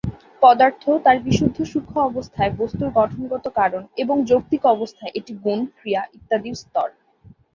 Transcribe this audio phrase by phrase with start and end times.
[0.41, 6.55] পদার্থ, তার বিশুদ্ধ সূক্ষ্ম অবস্থায় বস্তুর গঠনগত কারণ, এবং যৌক্তিক অবস্থায় এটি গুণ, ক্রিয়া ইত্যাদির
[6.55, 6.89] স্তর।